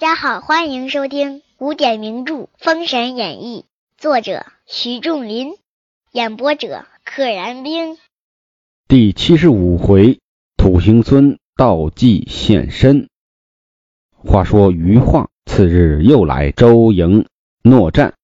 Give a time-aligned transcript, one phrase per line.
[0.00, 3.66] 大家好，欢迎收听古典名著《封神演义》，
[4.00, 5.52] 作者徐仲林，
[6.10, 7.98] 演播者可燃冰。
[8.88, 10.18] 第七十五回，
[10.56, 13.10] 土行孙道济现身。
[14.16, 17.26] 话说余化次日又来周营
[17.62, 18.14] 诺战，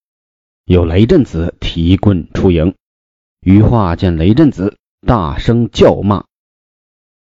[0.64, 2.74] 有雷震子提棍出营。
[3.40, 6.24] 余化见雷震子，大声叫骂。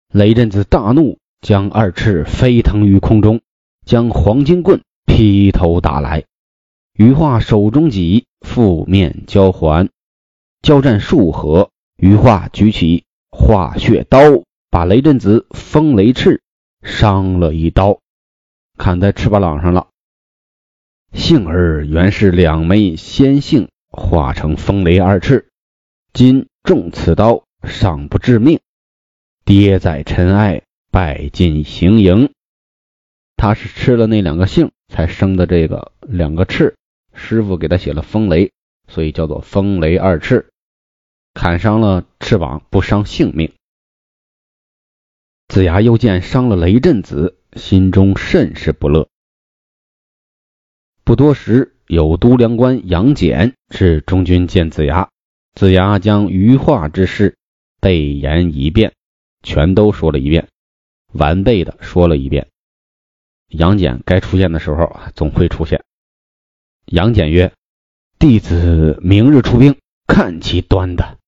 [0.08, 3.40] 雷震子大怒，将二翅飞腾于空中，
[3.84, 6.24] 将黄金棍劈头打来。
[6.94, 9.88] 余化手中戟负面交还，
[10.60, 14.20] 交战数合，余化举起化血刀，
[14.70, 16.42] 把雷震子风雷翅
[16.82, 18.00] 伤了一刀，
[18.76, 19.88] 砍在翅膀朗上了。
[21.12, 25.48] 幸而原是两枚仙杏化成风雷二翅，
[26.12, 28.60] 今中此刀尚不致命。
[29.44, 32.30] 跌在尘埃，败进行营。
[33.42, 36.76] 他是吃了那两个杏才生的这个两个翅，
[37.12, 38.52] 师傅给他写了风雷，
[38.86, 40.52] 所以叫做风雷二翅。
[41.34, 43.52] 砍伤了翅膀，不伤性命。
[45.48, 49.08] 子牙又见伤了雷震子，心中甚是不乐。
[51.02, 55.10] 不多时，有都梁官杨戬至中军见子牙，
[55.54, 57.36] 子牙将余化之事
[57.80, 58.92] 备言一遍。
[59.42, 60.46] 全都说了一遍，
[61.12, 62.46] 完备的说了一遍。
[63.52, 65.84] 杨戬该出现的时候总会出现。
[66.86, 67.52] 杨戬曰
[68.18, 71.18] ：“弟子明日出兵，看其端的。”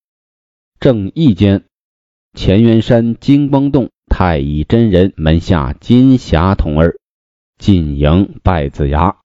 [0.81, 1.65] 正义间，
[2.33, 6.97] 乾元山金光洞太乙真人门下金霞童儿
[7.59, 9.19] 进营拜子牙。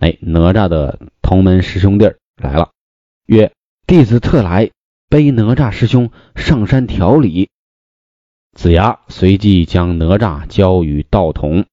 [0.00, 2.72] 哎，哪吒的同门师兄弟来了，
[3.26, 3.52] 曰
[3.86, 4.70] ：“弟子特来
[5.08, 7.50] 背哪吒师兄上山调理。”
[8.52, 11.66] 子牙随即将哪吒交与道童。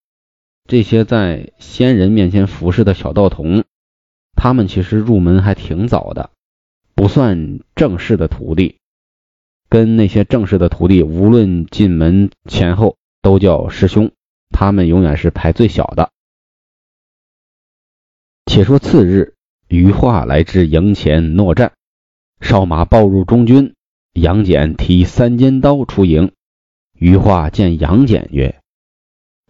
[0.68, 3.64] 这些在仙人面前服侍的小道童，
[4.36, 6.32] 他们其实入门还挺早的，
[6.94, 8.78] 不算正式的徒弟。
[9.70, 14.12] 跟那些正式的徒弟，无论进门前后都叫师兄，
[14.50, 16.12] 他们永远是排最小的。
[18.46, 19.36] 且说次日，
[19.68, 21.74] 余化来至营前诺战，
[22.42, 23.74] 哨马报入中军，
[24.14, 26.32] 杨戬提三尖刀出营。
[26.94, 28.60] 余化见杨戬曰：“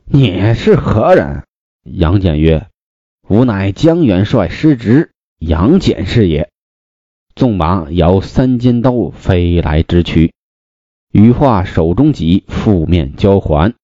[0.10, 1.44] 你是何人？”
[1.84, 2.70] 杨戬曰
[3.28, 6.50] ：“吾乃江元帅师侄杨戬是也。”
[7.36, 10.34] 纵马摇三尖刀飞来直取，
[11.12, 13.76] 羽化手中戟负面交还，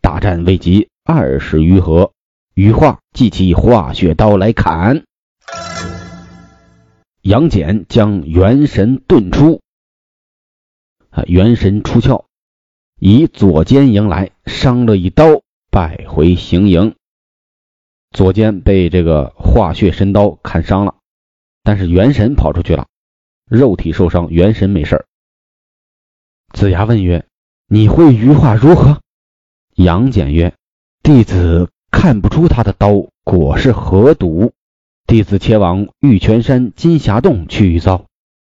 [0.00, 2.12] 大战未及二十余合，
[2.54, 5.04] 羽化即起化血刀来砍，
[7.22, 9.60] 杨戬将元神遁出，
[11.10, 12.24] 啊，元神出窍。
[12.98, 16.94] 以左肩迎来，伤了一刀，败回行营。
[18.10, 20.96] 左肩被这个化血神刀砍伤了，
[21.62, 22.88] 但是元神跑出去了，
[23.48, 25.06] 肉体受伤，元神没事
[26.52, 27.24] 子牙问曰
[27.68, 29.00] ：“你会余化如何？”
[29.74, 30.54] 杨戬曰
[31.02, 34.52] ：“弟子看不出他的刀果是何毒，
[35.06, 38.04] 弟子且往玉泉山金霞洞去一遭，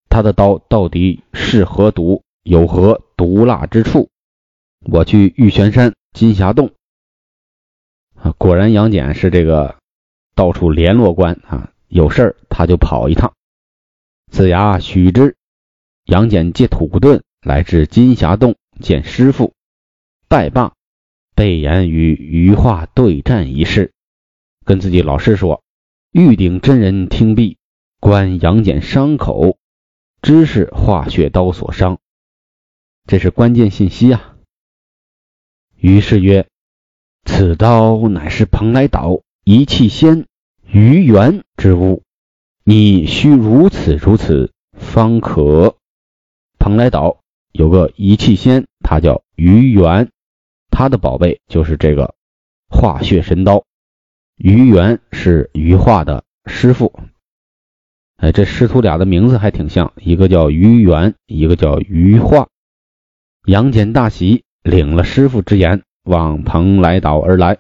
[0.09, 4.11] 他的刀到底是何毒，有何毒辣之处？”
[4.89, 6.71] 我去玉泉山金霞洞
[8.33, 9.77] 果然杨戬是这个
[10.35, 13.35] 到处联络官啊，有事儿他就跑一趟。
[14.31, 15.37] 子牙许之，
[16.05, 19.55] 杨戬借土遁来至金霞洞见师傅，
[20.29, 20.75] 拜罢，
[21.35, 23.93] 备言与余化对战一事，
[24.65, 25.63] 跟自己老师说：
[26.11, 27.57] 玉鼎真人听毕，
[28.01, 29.59] 观杨戬伤口，
[30.23, 31.99] 知是化血刀所伤，
[33.07, 34.37] 这是关键信息啊。
[35.77, 36.49] 于是曰
[37.27, 40.25] ：“此刀乃是蓬莱岛一气仙
[40.65, 42.03] 鱼元之物，
[42.65, 45.77] 你须如此如此方可。
[46.59, 47.21] 蓬莱岛
[47.53, 50.11] 有个一气仙，他叫鱼元，
[50.71, 52.15] 他的宝贝就是这个
[52.71, 53.65] 化血神刀。
[54.37, 56.99] 鱼元是鱼化的师傅，
[58.17, 62.49] 哎，这师徒俩的名字还挺像，一个叫鱼元，一个叫鱼化。
[63.45, 67.59] 杨戬大喜。”领了师傅之言，往蓬莱岛而来。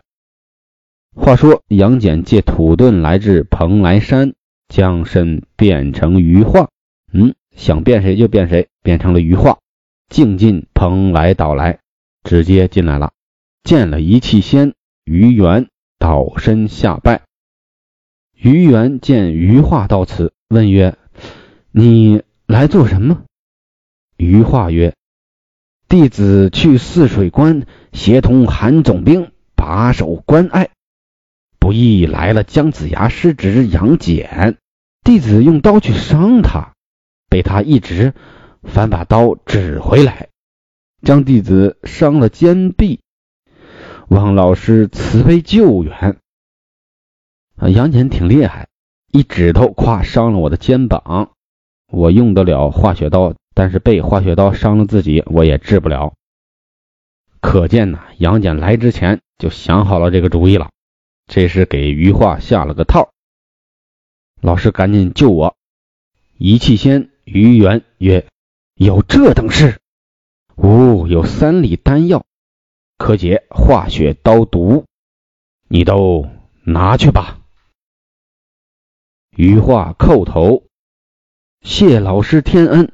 [1.15, 4.35] 话说杨戬借土遁来至蓬莱山，
[4.69, 6.69] 将身变成鱼化，
[7.13, 9.59] 嗯，想变谁就变谁，变成了鱼化，
[10.09, 11.79] 径进蓬莱岛来，
[12.23, 13.13] 直接进来了。
[13.63, 15.69] 见了一气仙鱼元，
[15.99, 17.23] 倒身下拜。
[18.35, 20.97] 鱼元见鱼化到此，问曰
[21.73, 23.23] ：“你来做什么？”
[24.19, 24.96] 鱼化曰。
[25.89, 30.71] 弟子去泗水关协同韩总兵把守关隘，
[31.61, 34.57] 不意来了姜子牙师侄杨戬，
[35.05, 36.75] 弟子用刀去伤他，
[37.29, 38.15] 被他一指，
[38.65, 40.29] 反把刀指回来，
[41.03, 42.99] 将弟子伤了肩臂。
[44.09, 46.17] 望老师慈悲救援。
[47.57, 48.69] 啊，杨戬挺厉害，
[49.13, 51.31] 一指头夸伤了我的肩膀。
[51.93, 56.13] 我用得了化血刀，但是被化血刀伤了自己，我也治不了。
[57.41, 60.69] 可见呐，杨戬来之前就想好了这个主意了。
[61.27, 63.15] 这是给余化下了个套。
[64.43, 65.57] 老师赶紧救我！
[66.37, 68.29] 一气仙于元曰
[68.77, 69.81] ：“有这等事？
[70.57, 72.27] 吾有三粒丹药，
[72.99, 74.85] 可解化血刀毒，
[75.67, 76.29] 你都
[76.63, 77.41] 拿去吧。”
[79.35, 80.65] 余化叩头，
[81.63, 82.93] 谢老师天恩，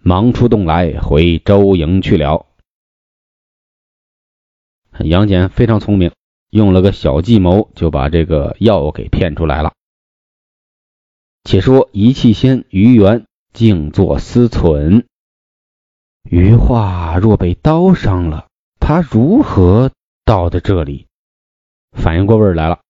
[0.00, 2.46] 忙出洞来回周营去了。
[4.98, 6.12] 杨戬非常聪明。
[6.50, 9.72] 用了个小计谋，就把这个药给骗出来了。
[11.44, 15.04] 且说一气仙于元静坐思忖：
[16.24, 18.48] 余化若被刀伤了，
[18.80, 19.92] 他如何
[20.24, 21.06] 到的这里？
[21.92, 22.80] 反应过味来了，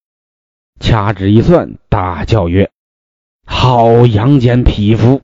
[0.81, 2.71] 掐指一算，大叫曰
[3.45, 5.21] ：“好杨戬匹夫，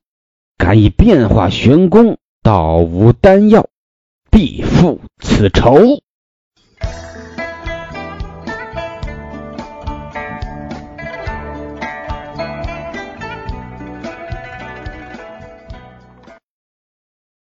[0.59, 3.69] 敢以变化玄功盗吾丹药，
[4.31, 6.01] 必复此仇。”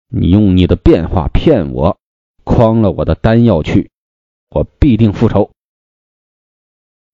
[0.10, 2.00] 你用你的变化骗我，
[2.44, 3.92] 诓了我的丹药去，
[4.50, 5.52] 我必定复仇。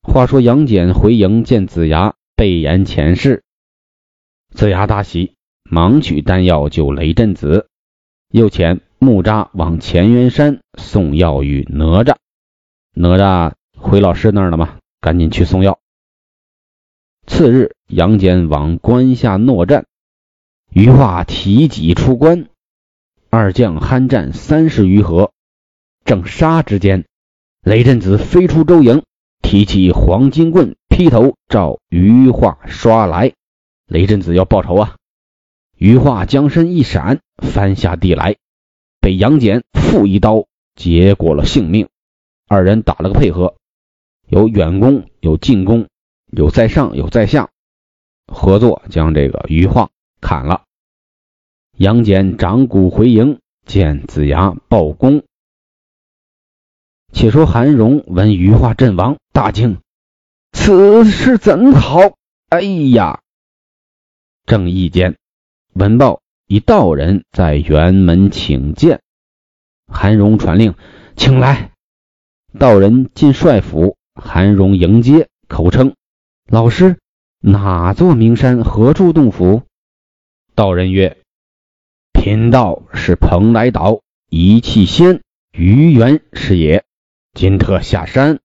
[0.02, 3.44] 话说杨戬回营见子牙，备言前世。
[4.52, 5.36] 子牙大喜，
[5.70, 7.68] 忙取丹药救雷震子，
[8.30, 12.16] 又遣木吒往乾元山送药与哪吒。
[12.94, 14.78] 哪吒回老师那儿了吗？
[15.02, 15.80] 赶紧去送药。
[17.26, 19.86] 次日，杨戬往关下搦战，
[20.72, 22.48] 余化提戟出关。
[23.30, 25.32] 二将酣战三十余合，
[26.06, 27.06] 正杀之间，
[27.64, 29.04] 雷震子飞出周营，
[29.42, 33.34] 提起黄金棍劈头照余化刷来。
[33.88, 34.96] 雷震子要报仇啊！
[35.84, 38.38] 余化将身一闪，翻下地来，
[39.02, 41.90] 被杨戬复一刀结果了性命。
[42.48, 43.58] 二人打了个配合，
[44.26, 45.90] 有远攻，有近攻，
[46.28, 47.50] 有在上，有在下，
[48.28, 49.90] 合作将这个余化
[50.22, 50.64] 砍了。
[51.76, 55.26] 杨戬掌鼓回营，见子牙报功。
[57.12, 59.82] 且说韩荣闻余化阵亡，大惊
[60.54, 62.00] ：“此事怎好？”
[62.48, 63.20] 哎呀！
[64.46, 65.18] 正义间，
[65.76, 69.02] 闻报一道人在辕门请见。
[69.88, 70.76] 韩荣传令，
[71.16, 71.72] 请来。
[72.60, 75.96] 道人进帅府，韩荣迎接，口称
[76.48, 77.00] ：“老师，
[77.40, 78.64] 哪座名山？
[78.64, 79.64] 何处洞府？”
[80.54, 81.18] 道人曰。
[82.14, 85.22] 贫道是蓬莱岛一气仙
[85.52, 86.86] 于元是也，
[87.34, 88.40] 今特下山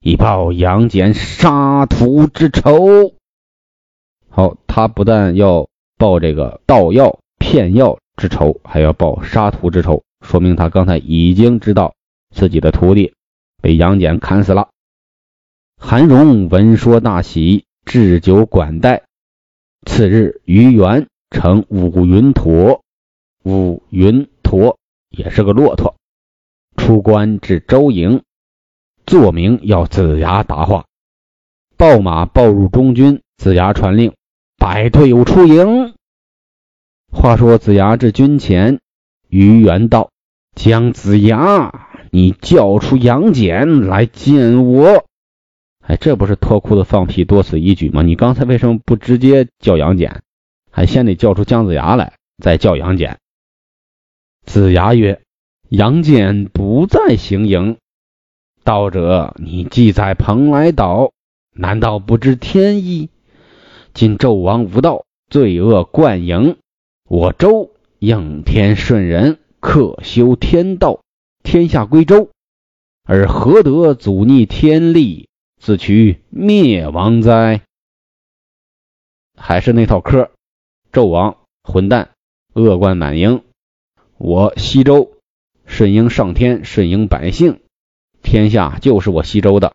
[0.00, 3.14] 以报杨戬杀徒之仇。
[4.28, 5.66] 好，他不但要
[6.04, 11.94] 报这个盗药骗药之仇，还要报杀徒之仇，说明他刚才已经知道
[12.30, 13.14] 自己的徒弟
[13.62, 14.68] 被杨戬砍死了。
[15.80, 19.04] 韩荣闻说大喜，置酒管待。
[19.86, 22.82] 次日，于元乘五云驼。
[23.42, 25.96] 五云驼也是个骆驼，
[26.76, 28.22] 出关至周营，
[29.06, 30.84] 作名要子牙答话，
[31.78, 33.22] 报马报入中军。
[33.38, 34.12] 子牙传令，
[34.58, 35.93] 摆队伍出营。
[37.14, 38.80] 话说子牙至军前，
[39.28, 40.10] 于元道
[40.54, 45.06] ：“姜子牙，你叫出杨戬来见我。”
[45.80, 48.02] 哎，这不是脱裤子放屁，多此一举吗？
[48.02, 50.22] 你刚才为什么不直接叫杨戬，
[50.72, 53.18] 还先得叫出姜子牙来，再叫杨戬？
[54.44, 55.22] 子牙曰
[55.70, 57.78] ：“杨戬不在行营，
[58.64, 61.12] 道者，你既在蓬莱岛，
[61.54, 63.08] 难道不知天意？
[63.94, 66.56] 今纣王无道，罪恶贯盈，
[67.06, 71.02] 我周应天顺人，克修天道，
[71.42, 72.30] 天下归周，
[73.02, 75.28] 而何得阻逆天力，
[75.60, 77.60] 自取灭亡哉？
[79.36, 80.30] 还是那套嗑，
[80.92, 82.12] 纣王混蛋，
[82.54, 83.42] 恶贯满盈。”
[84.16, 85.12] 我西周
[85.66, 87.60] 顺应上天，顺应百姓，
[88.22, 89.74] 天下就是我西周的。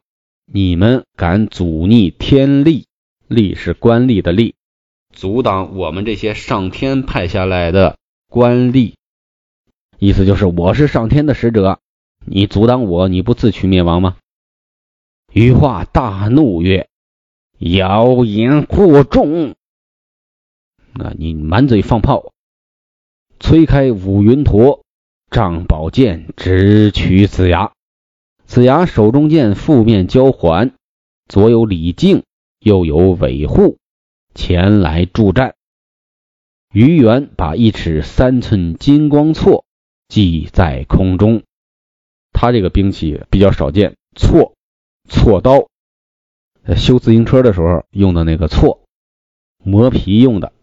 [0.52, 2.88] 你们敢阻逆天力，
[3.28, 4.56] 力是官吏的吏，
[5.20, 7.98] 阻挡我们这些上天派下来的
[8.30, 8.94] 官吏，
[9.98, 11.82] 意思就是我是上天的使者，
[12.26, 14.16] 你阻挡我，你不自取灭亡吗？
[15.34, 16.88] 羽化大怒曰
[17.60, 19.56] ：“谣言惑众！
[20.94, 22.32] 那你满嘴放炮！”
[23.42, 24.86] 催开五云陀，
[25.30, 27.74] 仗宝剑直取子牙。
[28.46, 30.72] 子牙手中剑负面交还，
[31.28, 32.24] 左有李靖，
[32.62, 33.76] 右有韦护
[34.34, 35.56] 前来助战。
[36.74, 39.64] 于元把一尺三寸金光锉
[40.08, 41.44] 系在空中。
[42.32, 44.54] 他这个兵器比较少见，锉
[45.10, 45.68] 锉刀，
[46.78, 48.80] 修自行车的时候用的那个锉，
[49.64, 50.54] 磨皮用的。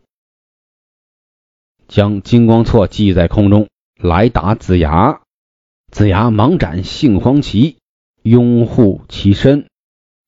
[1.89, 3.69] 将金光锉系在空中，
[4.01, 5.21] 来打子牙。
[5.91, 7.79] 子牙忙展杏黄旗，
[8.23, 9.67] 拥护其身。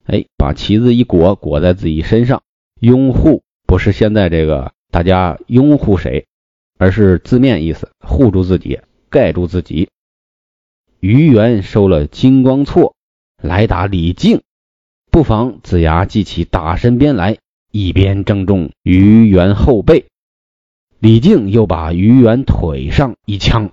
[0.05, 2.43] 哎，把旗子一裹，裹在自己身上。
[2.81, 6.27] 拥护不是现在这个大家拥护谁，
[6.79, 8.81] 而是字面意思，护住自己，
[9.11, 9.89] 盖住自己。
[11.01, 12.95] 于元收了金光错，
[13.43, 14.43] 来打李靖。
[15.11, 17.39] 不妨子牙记起打身边来，
[17.73, 20.07] 一边正中于元后背。
[21.01, 23.73] 李靖又把于元腿上一枪，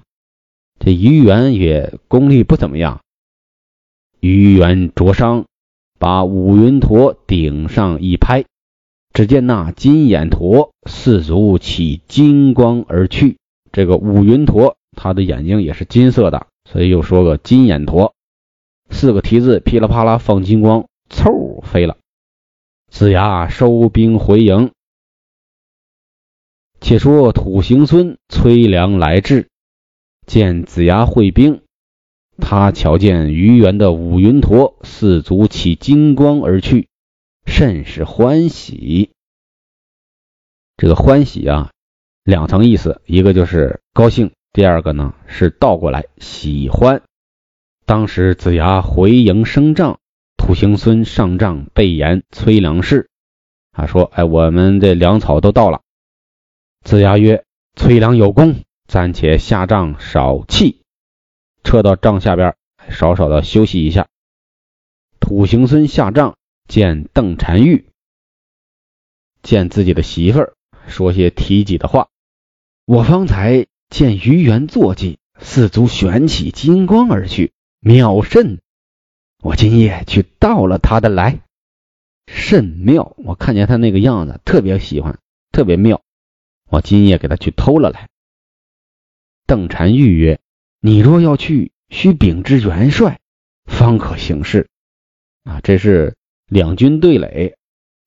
[0.79, 3.01] 这于元也功力不怎么样。
[4.19, 5.45] 于元灼伤，
[5.99, 8.45] 把五云陀顶上一拍，
[9.15, 13.37] 只见那金眼驼四足起金光而去。
[13.71, 18.13] 这个五云驼，他的眼睛也是金色的，所以又说个金眼驼。
[18.89, 21.95] 四个蹄子噼里啪啦放金光，嗖飞了。
[22.89, 24.71] 子牙收兵回营。
[26.81, 29.47] 且说土行孙崔良来至，
[30.27, 31.61] 见子牙会兵，
[32.37, 36.89] 他瞧见于元的五云陀四足起金光而去，
[37.45, 39.11] 甚是欢喜。
[40.77, 41.71] 这个欢喜啊，
[42.23, 47.01] 两层意思，一个就是高兴，第二个呢是倒过来喜欢。
[47.85, 49.99] 当时子牙回营升帐，
[50.37, 53.09] 土行孙上帐备言崔良事，
[53.71, 55.81] 他说：“哎，我们这粮草都到了。”
[56.83, 57.45] 子牙曰
[57.77, 60.77] ：“催粮有功，暂且下帐少憩，
[61.63, 62.55] 撤到帐下边，
[62.89, 64.07] 少少的休息一下。”
[65.21, 67.85] 土行孙下帐见邓婵玉，
[69.41, 70.53] 见自己的媳妇儿，
[70.87, 72.09] 说些提己的话。
[72.85, 78.59] 我方才见于元坐骑四足旋起金光而去，妙甚！
[79.41, 81.41] 我今夜去盗了他的来，
[82.27, 83.15] 甚妙！
[83.17, 85.19] 我看见他那个样子，特别喜欢，
[85.51, 86.01] 特别妙。
[86.67, 88.09] 我今夜给他去偷了来。
[89.45, 90.39] 邓婵玉曰
[90.81, 93.19] ：“你若要去，须禀知元帅，
[93.65, 94.67] 方可行事。
[95.43, 96.15] 啊，这是
[96.47, 97.55] 两军对垒，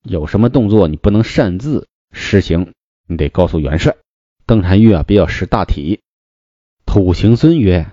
[0.03, 2.73] 有什么动作你不能擅自实行，
[3.07, 3.97] 你得告诉元帅。”
[4.45, 6.01] 邓婵玉啊，比较识大体。
[6.85, 7.91] 土行孙曰：“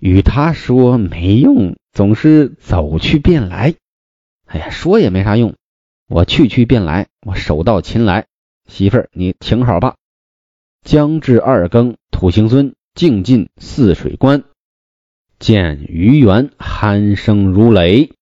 [0.00, 3.74] 与他说没用，总是走去便来。
[4.46, 5.54] 哎呀，说也没啥用，
[6.08, 8.26] 我去去便来，我手到擒来。”
[8.66, 9.96] 媳妇儿，你请好吧。
[10.82, 14.44] 将至二更，土行孙径进泗水关，
[15.38, 18.12] 见于元鼾声如雷。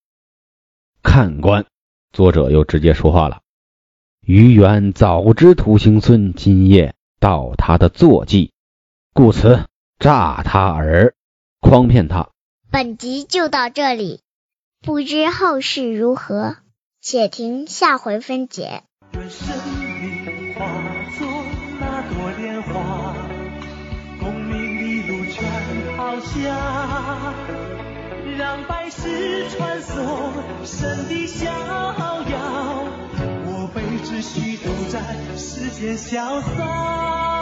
[1.03, 1.67] 看官，
[2.13, 3.41] 作者又直接说话了。
[4.21, 8.53] 于元早知土行孙今夜到他的坐骑，
[9.13, 9.67] 故此
[9.99, 11.15] 诈他耳，
[11.61, 12.29] 诓骗他。
[12.71, 14.21] 本集就到这里，
[14.81, 16.57] 不知后事如何，
[17.01, 18.83] 且听下回分解。
[26.23, 27.35] 下，
[28.41, 30.33] 让百世传颂
[30.65, 32.85] 神的逍遥，
[33.45, 35.05] 我辈只需独占
[35.37, 37.40] 世间潇洒。